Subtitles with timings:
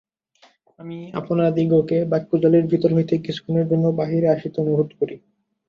[0.79, 5.15] আমি আপনাদিগকে বাক্যজালের ভিতর হইতে কিছুক্ষণের জন্য বাহিরে আসিতে অনুরোধ করি।